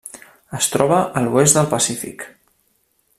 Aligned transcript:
Es 0.59 0.69
troba 0.75 0.97
a 1.21 1.23
l'oest 1.27 1.59
del 1.59 1.71
Pacífic. 1.77 2.25